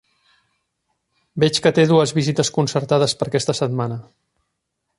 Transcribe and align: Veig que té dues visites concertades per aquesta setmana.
Veig 1.43 1.59
que 1.65 1.73
té 1.79 1.85
dues 1.91 2.13
visites 2.19 2.51
concertades 2.57 3.15
per 3.21 3.29
aquesta 3.29 3.57
setmana. 3.61 3.99